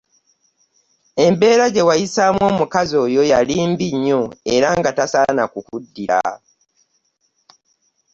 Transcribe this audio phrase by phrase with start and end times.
[1.25, 4.21] Embeera gye wayisaamu omukazi oyo yali mbi nnyo
[4.53, 6.21] era tasaana kukuddira.